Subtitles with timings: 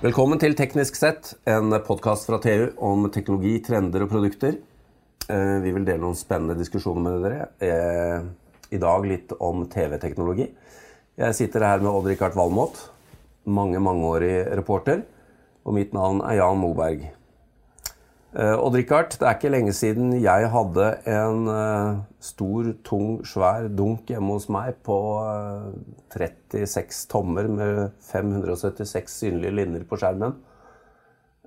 [0.00, 4.54] Velkommen til Teknisk sett, en podkast fra TU om teknologi, trender og produkter.
[5.28, 7.48] Eh, Vi vil dele noen spennende diskusjoner med dere.
[7.60, 8.22] Eh,
[8.72, 10.46] I dag litt om TV-teknologi.
[11.20, 12.80] Jeg sitter her med Odd-Rikard Valmot,
[13.44, 15.02] mange mangeårig reporter.
[15.66, 17.04] Og mitt navn er Jan Moberg.
[18.30, 24.06] Eh, Odd-Rikard, det er ikke lenge siden jeg hadde en eh, stor, tung, svær dunk
[24.12, 25.72] hjemme hos meg på eh,
[26.14, 30.36] 36 tommer med 576 synlige linjer på skjermen.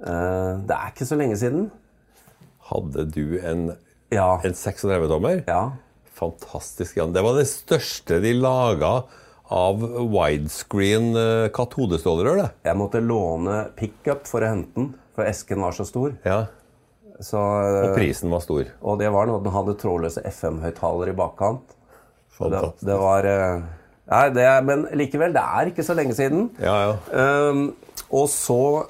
[0.03, 1.69] Eh, Det er ikke så lenge siden.
[2.67, 3.63] Hadde du en,
[4.11, 4.33] Ja.
[4.43, 5.45] en 36-tommer?
[5.47, 5.63] ja.
[6.13, 7.09] Fantastisk, Jan.
[7.15, 9.05] Det var det største de laga
[9.49, 9.79] av
[10.13, 12.43] widescreen eh, katodestrålerør.
[12.67, 16.13] Jeg måtte låne pickup for å hente den, for esken var så stor.
[16.27, 16.43] Ja.
[17.23, 18.67] Så, Og prisen var stor.
[18.81, 21.77] og det var noe, den hadde trådløse FM-høyttalere i bakkant.
[22.33, 23.63] Det, det var eh,
[24.09, 26.49] Nei, det men likevel, det er ikke så lenge siden.
[26.59, 26.95] Ja, ja.
[27.49, 27.69] Um,
[28.13, 28.89] og så,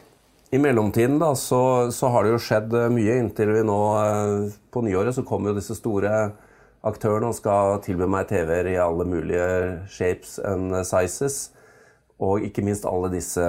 [0.54, 4.56] i mellomtiden, da, så, så har det jo skjedd eh, mye inntil vi nå eh,
[4.74, 6.32] På nyåret så kommer jo disse store
[6.84, 9.46] aktørene og skal tilby meg TV-er i alle mulige
[9.92, 11.52] shapes and sizes.
[12.24, 13.46] Og ikke minst alle disse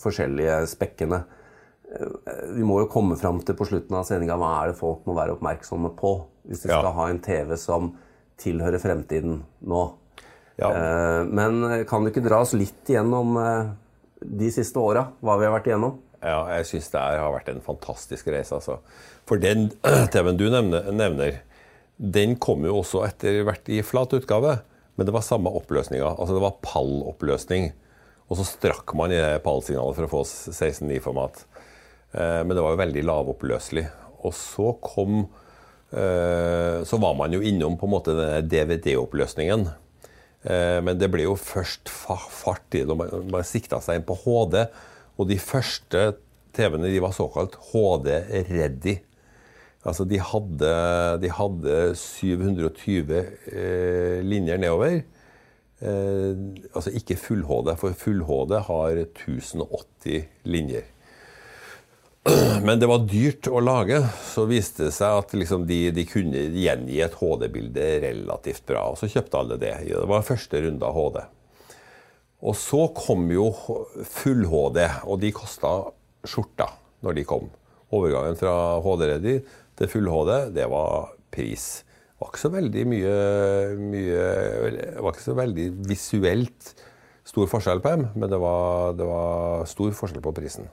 [0.00, 1.22] forskjellige spekkene.
[1.90, 5.04] Eh, Vi må jo komme fram til på slutten av sendinga hva er det folk
[5.06, 6.12] må være oppmerksomme på
[6.48, 6.80] hvis de Ja.
[6.80, 7.96] skal ha en TV som
[8.38, 9.92] tilhører fremtiden nå.
[10.58, 10.70] ja.
[10.70, 13.70] Eh, Men kan du ikke dra oss litt igjennom eh,
[14.22, 15.98] de siste åra, hva vi har vært igjennom?
[16.22, 18.52] Ja, jeg syns det har vært en fantastisk reise.
[18.54, 18.78] altså.
[19.26, 19.70] For den
[20.12, 21.40] TV-en du nevner,
[21.98, 24.60] den kom jo også etter hvert i flat utgave.
[24.96, 26.18] Men det var samme oppløsninga.
[26.18, 27.70] Altså det var palloppløsning.
[28.28, 30.20] Og så strakk man i pallsignalet for å få
[30.52, 31.44] 16.9-format.
[32.12, 33.86] Eh, men det var jo veldig lavoppløselig.
[34.26, 35.22] Og så kom
[35.94, 39.68] eh, Så var man jo innom på en måte denne DVD-oppløsningen.
[40.42, 44.64] Eh, Men det ble jo først fart i det man, sikta seg inn på HD.
[45.20, 46.10] Og de første
[46.56, 48.98] TV-ene de var såkalt HD-ready.
[49.86, 50.70] Altså de hadde,
[51.22, 55.00] de hadde 720 eh, linjer nedover.
[55.80, 60.90] Altså ikke full-HD, for full-HD har 1080 linjer.
[62.66, 64.00] Men det var dyrt å lage.
[64.28, 68.90] Så viste det seg at liksom de, de kunne gjengi et HD-bilde relativt bra.
[68.92, 69.76] Og så kjøpte alle det.
[69.88, 71.20] Det var første runde av HD.
[72.40, 73.50] Og så kom jo
[74.08, 75.74] full-HD, og de kosta
[76.24, 76.70] skjorta
[77.04, 77.50] når de kom.
[77.92, 79.40] Overgangen fra HD-ready
[79.76, 81.66] til full-HD, det var pris.
[81.84, 83.12] Det var ikke så veldig mye,
[83.80, 84.24] mye
[84.72, 86.72] Det var ikke så veldig visuelt
[87.28, 90.68] stor forskjell på dem, men det var, det var stor forskjell på prisen.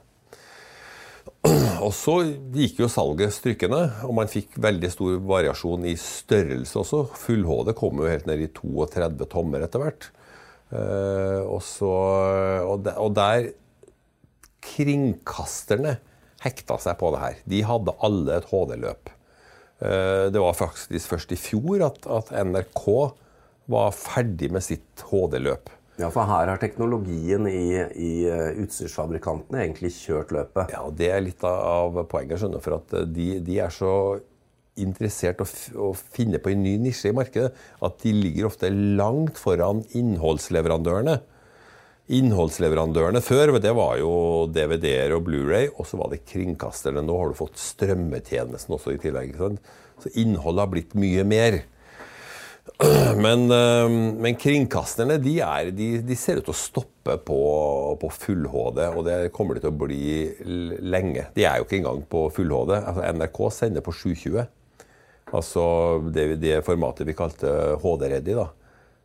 [1.84, 2.14] Og så
[2.54, 7.04] gikk jo salget strykende, og man fikk veldig stor variasjon i størrelse også.
[7.24, 10.08] Full-HD kom jo helt ned i 32 tommer etter hvert.
[10.68, 11.92] Eh, og, så,
[12.66, 13.50] og, der, og der
[14.68, 15.94] Kringkasterne
[16.42, 17.38] hekta seg på det her.
[17.48, 19.14] De hadde alle et HD-løp.
[19.80, 22.84] Eh, det var faktisk først i fjor at, at NRK
[23.70, 25.70] var ferdig med sitt HD-løp.
[25.98, 30.70] Ja, for her har teknologien i, i eh, utstyrsfabrikantene egentlig kjørt løpet.
[30.70, 33.92] Ja, Det er litt av poenget, skjønner for at eh, de, de er så
[34.78, 37.50] interessert å, å finne på en ny nisje i markedet
[37.82, 41.16] at de ligger ofte langt foran innholdsleverandørene.
[42.14, 44.12] Innholdsleverandørene før det var jo
[44.54, 47.02] DVD-er og Blu-ray, og så var det kringkasterne.
[47.04, 49.34] Nå har du fått strømmetjenesten også i tillegg.
[49.98, 51.58] Så innholdet har blitt mye mer.
[53.24, 57.38] Men, eh, men kringkasterne de, er, de, de ser ut til å stoppe på,
[57.98, 60.04] på full-HD, og det kommer de til å bli
[60.86, 61.24] lenge.
[61.34, 62.76] De er jo ikke engang på full-HD.
[62.78, 64.46] Altså, NRK sender på 720.
[65.34, 65.64] Altså
[66.14, 67.50] det, det formatet vi kalte
[67.82, 68.38] HD-ready.
[68.38, 68.46] da.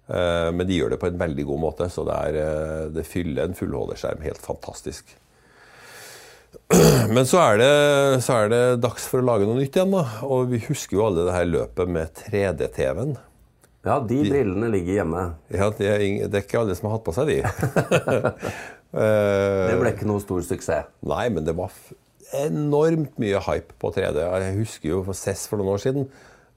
[0.07, 3.07] Eh, Men de gjør det på en veldig god måte, så det, er, eh, det
[3.09, 5.17] fyller en full-HD-skjerm helt fantastisk.
[7.15, 7.73] Men så er, det,
[8.23, 9.97] så er det dags for å lage noe nytt igjen.
[9.97, 10.05] da.
[10.29, 13.17] Og vi husker jo alle det her løpet med 3D-TV-en.
[13.83, 15.23] Ja, de brillene ligger hjemme.
[15.51, 17.41] Ja, det er, det er ikke alle som har hatt på seg de.
[18.93, 20.89] Det ble ikke noe stor suksess.
[21.09, 21.73] Nei, men det var
[22.37, 24.19] enormt mye hype på 3D.
[24.21, 26.05] Jeg husker jo for CES for noen år siden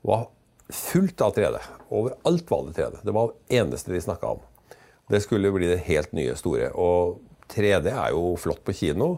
[0.04, 0.26] var
[0.72, 1.62] fullt av 3D.
[1.96, 3.00] Overalt var det 3D.
[3.08, 4.44] Det var det eneste de snakka om.
[5.08, 6.68] Det skulle bli det helt nye store.
[6.76, 7.18] Og
[7.52, 9.14] 3D er jo flott på kino,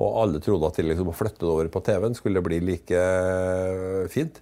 [0.00, 3.06] og alle trodde at de liksom å flytte det over på TV-en skulle bli like
[4.12, 4.40] fint.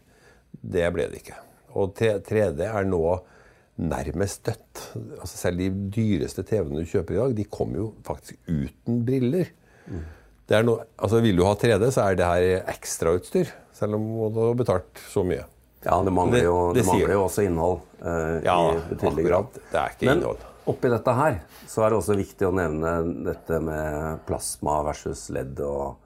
[0.60, 1.38] Det ble det ikke.
[1.78, 3.02] Og 3D er nå
[3.80, 4.82] nærmest dødt.
[5.20, 9.52] Altså selv de dyreste TV-ene du kjøper i dag, de kommer jo faktisk uten briller.
[10.50, 13.52] Det er noe, altså Vil du ha 3D, så er det her ekstrautstyr.
[13.76, 15.46] Selv om du har betalt så mye.
[15.86, 19.24] Ja, det mangler jo, det det det mangler jo også innhold eh, Ja, i betydelig
[19.30, 19.54] grad.
[19.70, 20.42] Det er ikke Men innhold.
[20.68, 21.38] oppi dette her
[21.70, 22.90] så er det også viktig å nevne
[23.24, 25.62] dette med plasma versus LED.
[25.64, 25.96] og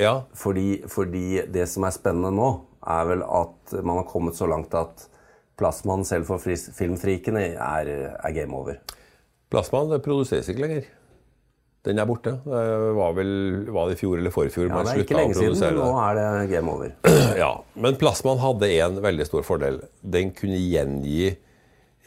[0.00, 2.48] Ja, fordi, fordi det som er spennende nå,
[2.88, 5.06] er vel at man har kommet så langt at
[5.58, 8.78] plasmaen selv for filmfrikene er, er game over.
[9.52, 10.86] Plasmaen produseres ikke lenger.
[11.86, 12.34] Den er borte.
[12.44, 13.30] Det var vel
[13.72, 15.84] var det i fjor eller forfjor Ja, man slutta å produsere det.
[15.84, 16.94] nå er det game over.
[17.38, 19.78] Ja, Men plasmaen hadde en veldig stor fordel.
[20.02, 21.36] Den kunne gjengi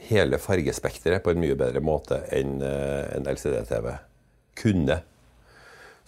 [0.10, 3.94] hele fargespekteret på en mye bedre måte enn eh, en LCD-TV
[4.60, 4.98] kunne.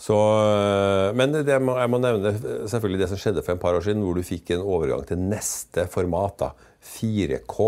[0.04, 2.34] Så, eh, men det må, jeg må nevne
[2.68, 5.22] selvfølgelig det som skjedde for en par år siden, hvor du fikk en overgang til
[5.22, 6.36] neste format.
[6.42, 6.52] da,
[6.84, 7.68] 4K.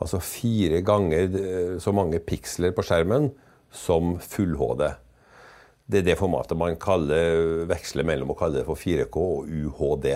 [0.00, 3.32] Altså fire ganger eh, så mange piksler på skjermen
[3.74, 4.86] som full-HD.
[5.90, 10.10] Det er det formatet man kaller, veksler mellom å kalle det for 4K og UHD.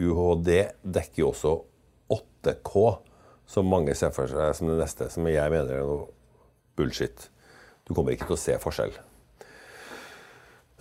[0.00, 0.50] UHD
[0.80, 1.56] dekker jo også
[2.16, 2.84] 8K,
[3.46, 6.08] som mange ser for seg som det neste, som jeg mener er noe
[6.74, 7.28] bullshit.
[7.84, 8.96] Du kommer ikke til å se forskjell.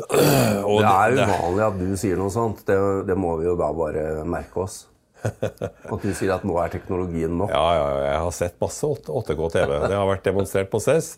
[0.02, 2.64] Og Det er uvanlig at du sier noe sånt.
[2.66, 4.84] Det, det må vi jo da bare merke oss.
[5.24, 7.54] At du sier at nå er teknologien nok.
[7.54, 9.78] Ja, ja, ja, jeg har sett masse 8K-TV.
[9.86, 11.14] Det har vært demonstrert på CES.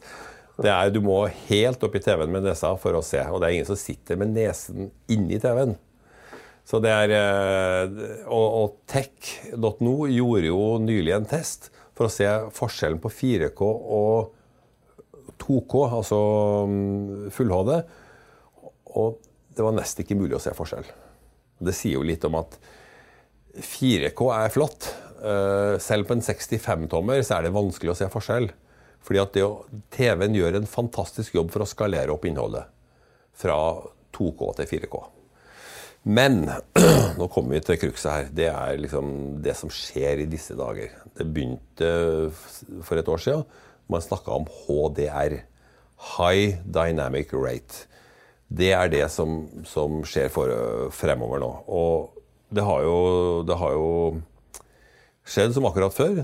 [0.62, 3.48] Det er, du må helt opp i TV-en med nesa for å se, og det
[3.48, 5.74] er ingen som sitter med nesen inni TV-en.
[6.66, 12.30] Så det er, eh, og, og tech.no gjorde jo nylig en test for å se
[12.56, 14.32] forskjellen på 4K og
[15.44, 16.22] 2K, altså
[16.72, 17.76] mm, full-HD.
[19.00, 19.20] Og
[19.56, 20.88] det var nesten ikke mulig å se forskjell.
[21.64, 22.58] Det sier jo litt om at
[23.56, 24.90] 4K er flott.
[25.24, 28.50] Eh, Selv på en 65-tommer så er det vanskelig å se forskjell.
[29.06, 29.38] Fordi at
[29.94, 32.66] TV-en gjør en fantastisk jobb for å skalere opp innholdet.
[33.38, 33.58] Fra
[34.16, 35.02] 2K til 4K.
[36.06, 36.44] Men
[37.20, 38.28] nå kommer vi til krukset her.
[38.34, 39.08] Det er liksom
[39.46, 40.94] det som skjer i disse dager.
[41.18, 41.90] Det begynte
[42.86, 43.46] for et år siden.
[43.90, 45.40] Man snakka om HDR.
[46.18, 47.86] High Dynamic Rate.
[48.56, 50.52] Det er det som, som skjer for,
[50.96, 51.52] fremover nå.
[51.68, 52.22] Og
[52.56, 53.00] det har jo,
[53.48, 53.90] det har jo
[55.26, 56.22] skjedd som akkurat før.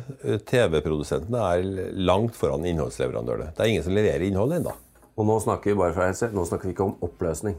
[0.48, 3.52] TV-produsentene er langt foran innholdsleverandørene.
[3.56, 4.76] Det er ingen som leverer innhold ennå.
[5.20, 7.58] Og nå snakker vi bare for helse, nå snakker vi ikke om oppløsning.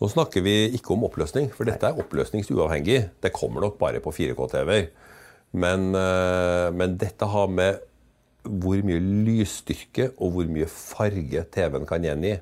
[0.00, 3.00] Nå snakker vi ikke om oppløsning, for dette er oppløsningsuavhengig.
[3.20, 4.88] Det kommer nok bare på 4K-TV-er.
[5.52, 7.82] Men, eh, men dette har med
[8.40, 12.38] hvor mye lysstyrke og hvor mye farge TV-en kan gjengi.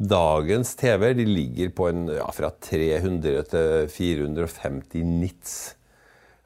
[0.00, 5.74] Dagens TV-er ligger på en, ja, fra 300 til 450 nits.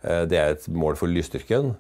[0.03, 1.77] Eh, Det er et mål for lysstyrken.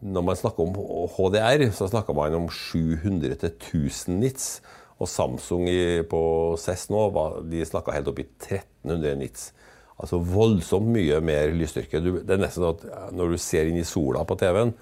[0.00, 0.74] Når man snakker om
[1.12, 4.60] HDR, så snakker man om 700 til 1000 nits.
[4.98, 5.66] Og Samsung
[6.08, 9.52] på CES nå var- de snakka helt opp i 1300 nits.
[10.00, 12.00] Altså voldsomt mye mer lysstyrke.
[12.00, 14.72] Det er nesten sånn at når du ser inn i sola på TV-en,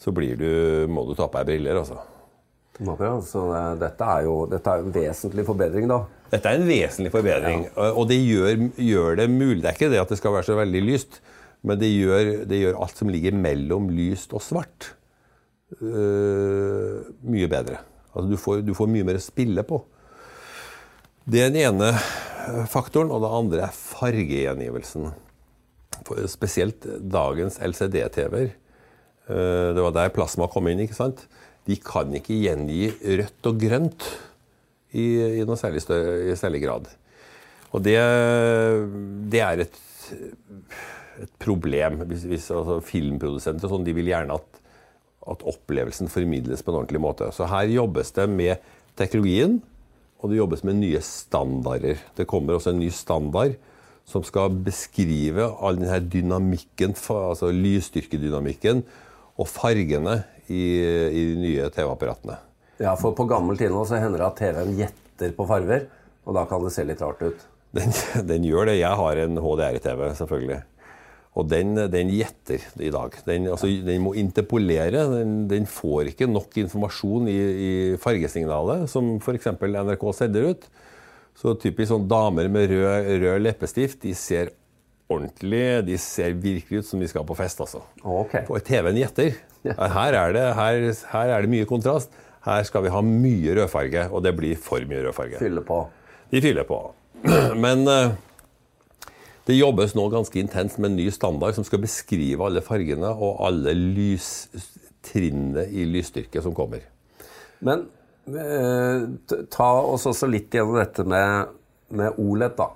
[0.00, 1.76] så du, må du ta på deg briller.
[1.78, 2.00] altså.
[2.80, 3.44] Akkurat, Så
[3.78, 6.00] dette er jo dette er jo en vesentlig forbedring, da.
[6.32, 9.60] Dette er en vesentlig forbedring, og det gjør, gjør det mulig.
[9.62, 11.20] Det er ikke det at det skal være så veldig lyst,
[11.62, 14.90] men det gjør, det gjør alt som ligger mellom lyst og svart,
[15.80, 17.78] uh, mye bedre.
[18.14, 19.78] Altså du får, du får mye mer å spille på.
[21.24, 21.92] Det er den ene
[22.70, 25.08] faktoren, og det andre er fargegjengivelsen.
[26.04, 28.50] For spesielt dagens LCD-TV-er.
[29.30, 30.80] øh, Det var der plasma kom inn.
[30.84, 31.24] ikke sant?
[31.64, 32.88] De kan ikke gjengi
[33.20, 34.08] rødt og grønt
[34.94, 35.04] i,
[35.40, 36.90] i noe særlig, større, i særlig grad.
[37.74, 37.96] Og det,
[39.32, 39.78] det er et,
[41.24, 42.04] et problem.
[42.10, 44.60] Hvis, hvis altså, Filmprodusenter sånn, de vil gjerne at,
[45.34, 47.30] at opplevelsen formidles på en ordentlig måte.
[47.34, 49.58] Så her jobbes det med teknologien,
[50.22, 51.98] og det jobbes med nye standarder.
[52.16, 53.56] Det kommer også en ny standard
[54.08, 58.84] som skal beskrive all denne dynamikken, altså lysstyrkedynamikken,
[59.40, 60.64] og fargene i,
[61.08, 62.36] i de nye TV-apparatene.
[62.82, 65.88] Ja, For på gammelt innhold så hender det at TV-en gjetter på farver,
[66.24, 67.42] og da kan det se litt rart ut.
[67.74, 67.92] Den,
[68.30, 68.78] den gjør det.
[68.80, 70.62] Jeg har en HDR-TV, selvfølgelig.
[71.34, 73.14] Og den, den gjetter i dag.
[73.26, 75.02] Den, altså, den må interpolere.
[75.10, 77.70] Den, den får ikke nok informasjon i, i
[78.02, 79.50] fargesignalet, som f.eks.
[79.58, 80.68] NRK sender ut.
[81.34, 84.52] Så typisk sånn damer med rød, rød leppestift, de ser
[85.10, 87.82] ordentlig De ser virkelig ut som de skal på fest, altså.
[88.02, 88.44] Okay.
[88.48, 89.36] På TV-en gjetter.
[89.64, 92.12] Her er, det, her, her er det mye kontrast.
[92.44, 95.40] Her skal vi ha mye rødfarge, og det blir for mye rødfarge.
[95.40, 95.80] Fyller på.
[96.32, 96.80] De fyller på.
[97.64, 98.12] Men eh,
[99.48, 103.40] det jobbes nå ganske intenst med en ny standard som skal beskrive alle fargene og
[103.44, 106.84] alle lystrinnene i lysstyrke som kommer.
[107.64, 107.86] Men
[108.28, 109.08] eh,
[109.52, 111.54] ta oss også litt gjennom dette med,
[111.96, 112.68] med OLED, da.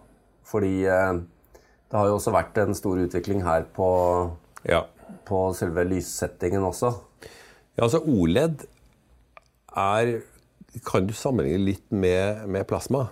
[0.49, 1.13] Fordi eh,
[1.89, 3.89] det har jo også vært en stor utvikling her på,
[4.69, 4.83] Ja.
[5.25, 6.93] på selve lyssettingen også.
[7.77, 8.67] ja, altså OLED
[9.77, 10.21] er
[10.85, 13.09] Kan du sammenligne litt med, med plasma?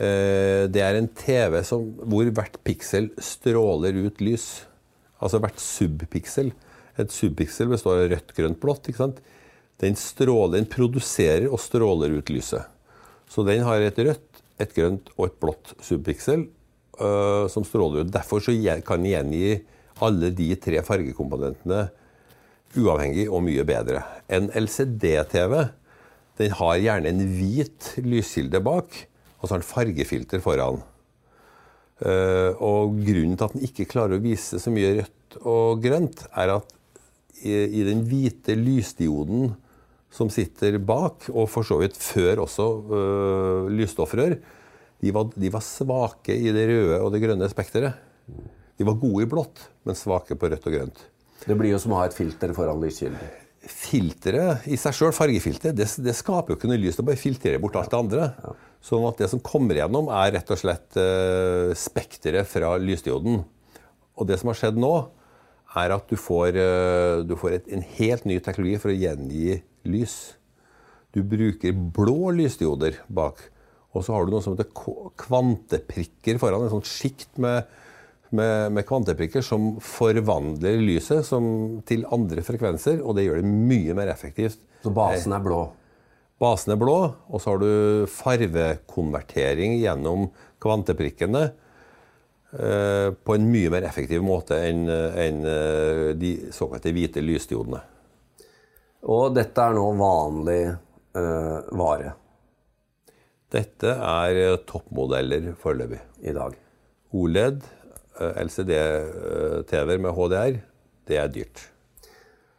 [0.00, 4.64] Eh, det er en TV som, hvor hvert piksel stråler ut lys.
[5.20, 6.50] Altså hvert subpiksel.
[6.98, 8.88] Et subpiksel består av rødt, grønt, blått.
[8.88, 9.20] ikke sant?
[9.78, 12.64] Den, stråler, den produserer og stråler ut lyset.
[13.28, 16.48] Så den har et rødt, et grønt og et blått subpiksel
[17.02, 18.14] uh, som stråler ut.
[18.14, 18.42] Derfor
[18.86, 19.52] kan jeg gjengi
[20.02, 21.84] alle de tre fargekomponentene
[22.78, 24.02] uavhengig og mye bedre.
[24.32, 25.56] En LCD-TV
[26.40, 28.94] den har gjerne en hvit lyskilde bak,
[29.38, 30.80] og så har den fargefilter foran.
[32.02, 36.24] Uh, og grunnen til at den ikke klarer å vise så mye rødt og grønt,
[36.34, 36.72] er at
[37.42, 39.52] i, i den hvite lysdioden
[40.12, 44.36] som sitter bak, og for så vidt før også uh, lysstoffrør,
[45.02, 47.98] de var, de var, svake i det røde og det grønne spekteret.
[48.78, 51.00] De var gode i blått, men svake på rødt og grønt.
[51.42, 53.40] Det blir jo som å ha et filter foran lyskilden.
[53.62, 56.98] Filteret i seg sjøl, fargefilteret, det, det, skaper jo ikke noe lys.
[56.98, 58.28] Det bare filtrerer bort alt det andre.
[58.42, 58.54] Ja.
[58.82, 63.42] Sånn at det som kommer gjennom, er rett og slett uh, spekteret fra lysdioden.
[64.18, 64.92] Og det som har skjedd nå,
[65.82, 69.60] er at du får, uh, du får et, en helt ny teknologi for å gjengi
[69.90, 70.16] lys.
[71.14, 73.42] Du bruker blå lysdioder bak.
[73.92, 74.70] Og så har du noe som heter
[75.20, 76.64] kvanteprikker foran.
[76.64, 77.68] En sånn sjikt med
[78.32, 81.44] med, med kvanteprikker som forvandler lyset som,
[81.88, 84.60] til andre frekvenser, og det gjør det mye mer effektivt.
[84.82, 85.62] Så basen er blå?
[86.42, 86.96] Basen er blå,
[87.28, 90.30] og så har du farvekonvertering gjennom
[90.62, 97.84] kvanteprikkene eh, på en mye mer effektiv måte enn en, eh, de såkalte hvite lysdiodene.
[99.12, 102.16] Og dette er nå vanlig eh, vare?
[103.52, 106.00] Dette er toppmodeller foreløpig.
[106.24, 106.58] I dag.
[107.12, 107.64] OLED
[108.20, 110.58] Eh, LCD-TV-er med HDR,
[111.08, 111.68] det er dyrt.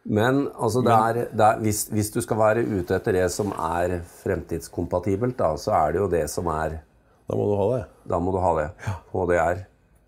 [0.04, 3.54] Men altså, det er, det er, hvis, hvis, du skal være ute etter det som
[3.54, 6.80] er fremtidskompatibelt, da, så er det jo det som er
[7.24, 7.84] Da må du ha det.
[8.10, 8.66] Da må du ha det.
[9.14, 9.62] HDR.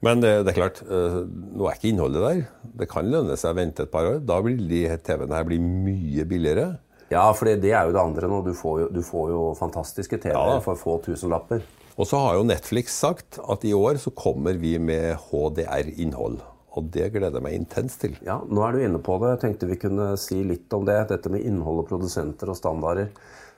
[0.05, 1.21] Men det, det, er klart, eh,
[1.57, 2.43] nå er ikke innholdet der.
[2.83, 4.19] Det kan lønne seg å vente et par år.
[4.26, 6.66] Da vil de TV-ene her bli mye billigere.
[7.12, 8.42] Ja, for det er jo det andre nå.
[8.46, 10.62] Du får jo, du får jo fantastiske TV-er ja.
[10.64, 11.62] for få tusenlapper.
[11.96, 16.42] Og så har jo Netflix sagt at i år så kommer vi med HDR-innhold.
[16.76, 18.18] Og det gleder jeg meg intenst til.
[18.26, 19.36] Ja, Nå er du inne på det.
[19.36, 20.98] Jeg tenkte vi kunne si litt om det.
[21.08, 23.08] Dette med innhold og produsenter og standarder.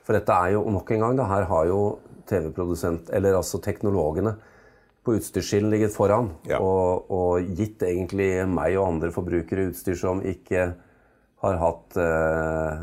[0.06, 1.80] For dette er jo nok en gang, det her har jo
[2.28, 4.36] TV-produsent, eller altså teknologene
[5.04, 6.30] på utstyrsskillen ligget foran.
[6.48, 6.60] Ja.
[6.62, 10.70] Og, og, gitt egentlig meg og andre forbrukere utstyr som ikke
[11.44, 12.80] har hatt eh,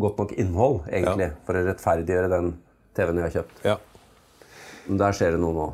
[0.00, 1.42] godt nok innhold, egentlig, ja.
[1.44, 2.54] for å rettferdiggjøre den
[2.96, 3.60] TV-en vi har kjøpt.
[3.66, 3.76] Ja.
[4.88, 5.66] Der skjer det noe nå?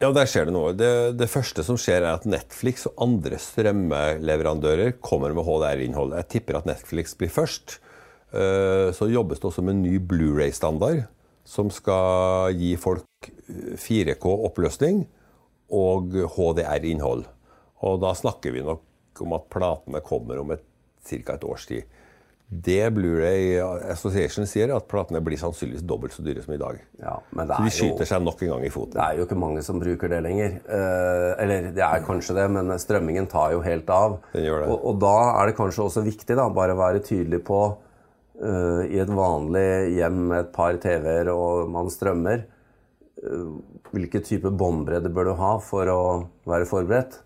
[0.00, 0.72] Ja, der skjer det noe.
[0.76, 6.16] Det, det, første som skjer, er at Netflix og andre strømmeleverandører kommer med HDR-innhold.
[6.20, 7.78] Jeg tipper at Netflix blir først.
[8.32, 11.04] Eh, så jobbes det også med en ny Blu-ray-standard
[11.46, 13.04] som skal gi folk
[13.80, 15.04] 4K-oppløsning
[15.76, 17.24] og HDR-innhold.
[17.86, 20.52] Og da snakker vi nok om at platene kommer om
[21.06, 21.36] ca.
[21.36, 22.02] et års tid.
[22.46, 23.56] Det Blu-ray
[23.90, 26.76] Association sier, at platene blir sannsynligvis dobbelt så dyre som i dag.
[27.02, 28.94] Ja, så de skyter jo, seg nok en gang i foten.
[28.94, 30.60] Det er jo ikke mange som bruker det lenger.
[30.62, 34.20] Eh, eller det er kanskje det, men strømmingen tar jo helt av.
[34.36, 34.68] Den gjør det.
[34.70, 38.82] Og, og da er det kanskje også viktig da, bare å være tydelig på uh,
[38.86, 42.46] i et vanlig hjem med et par TV-er og man strømmer,
[43.26, 43.56] uh,
[43.90, 46.02] hvilken type båndbredde bør du ha for å
[46.46, 47.24] være forberedt?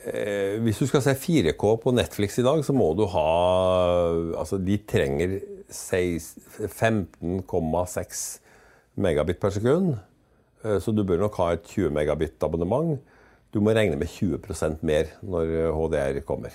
[0.00, 3.28] Eh, hvis du skal se 4K på Netflix i dag, så må du ha
[4.40, 8.40] Altså, de trenger 15,6
[9.00, 9.94] megabit per sekund.
[10.64, 12.98] Eh, så du bør nok ha et 20 megabit-abonnement.
[13.52, 16.50] Du må regne med 20% mer når HDR kommer.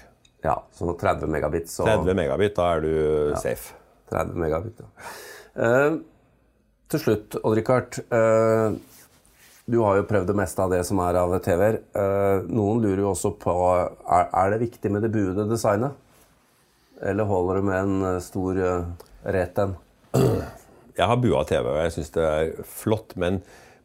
[0.46, 2.90] Ja, så 30 megabit, så 30 megabit, da er du
[3.32, 3.74] ja, safe.
[4.12, 4.88] 30 megabit, ja.
[5.56, 5.94] Uh,
[6.92, 7.92] til slutt, Odd-Rikard.
[8.14, 8.78] Uh,
[9.66, 11.80] du har jo prøvd det meste av det som er av TV-er.
[11.98, 15.96] Eh, noen lurer jo også på er, det viktig med det buede designet.
[17.02, 18.60] Eller holder det med en eh, stor
[19.36, 19.74] rett en?
[20.96, 23.18] Jeg har bua TV, og jeg syns det er flott.
[23.20, 23.42] Men,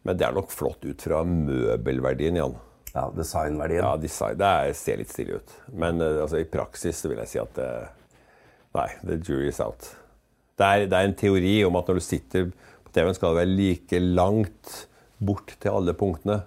[0.06, 2.52] men, det er nok flott ut fra møbelverdien, Jan.
[2.92, 3.82] Ja, designverdien.
[3.82, 5.56] Ja, design, Det er, ser litt stilig ut.
[5.74, 7.72] Men altså, i praksis så vil jeg si at det,
[8.78, 9.88] Nei, the jury is out.
[10.54, 13.40] Det er, det er en teori om at når du sitter på TV-en, skal det
[13.40, 14.76] være like langt
[15.20, 16.40] bort til alle punktene.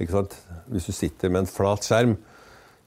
[0.00, 0.36] Ikke sant?
[0.68, 2.16] Hvis du sitter med en flat skjerm,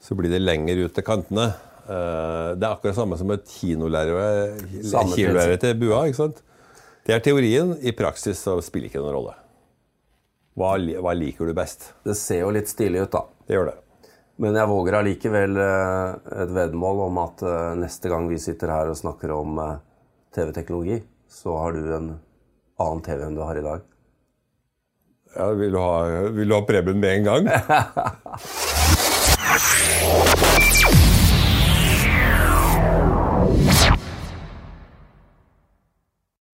[0.00, 1.50] så blir det lenger ut til kantene.
[1.90, 4.62] Eh, det er akkurat samme som et kinolerret
[5.60, 6.04] til bua.
[6.06, 6.38] ikke sant?
[7.06, 7.74] Det er teorien.
[7.82, 9.36] I praksis så spiller ikke noen rolle.
[10.58, 11.92] Hva, hva, liker du best?
[12.06, 13.22] Det ser jo litt stilig ut, da.
[13.46, 13.78] Det gjør det.
[14.40, 16.08] Men jeg våger allikevel eh,
[16.44, 19.50] et veddemål om at eh, neste gang vi sitter her og snakker om
[20.34, 20.98] TV-teknologi,
[21.28, 22.12] så har du en
[22.80, 23.80] annen TV enn du har i dag.
[25.36, 27.48] Ja, vil, du ha, vil du ha Preben med en gang?